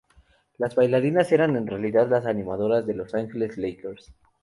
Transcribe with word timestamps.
Las 0.57 0.73
bailarinas 0.73 1.31
eran 1.31 1.55
en 1.55 1.67
realidad 1.67 2.09
las 2.09 2.25
animadoras 2.25 2.87
de 2.87 2.95
Los 2.95 3.13
Angeles 3.13 3.55
Lakers. 3.59 4.11